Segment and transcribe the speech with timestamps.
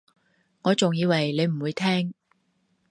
[0.63, 2.15] 我仲以為你唔會聽